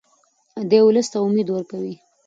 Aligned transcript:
دی 0.69 0.79
ولس 0.83 1.07
ته 1.11 1.17
امید 1.25 1.47
ورکوي. 1.51 1.95